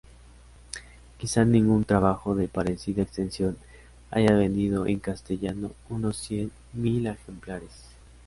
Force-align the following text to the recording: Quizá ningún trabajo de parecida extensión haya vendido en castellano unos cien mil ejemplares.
Quizá 1.19 1.45
ningún 1.45 1.83
trabajo 1.85 2.33
de 2.33 2.47
parecida 2.47 3.03
extensión 3.03 3.57
haya 4.09 4.33
vendido 4.33 4.87
en 4.87 4.97
castellano 4.99 5.73
unos 5.89 6.17
cien 6.17 6.51
mil 6.73 7.05
ejemplares. 7.05 7.69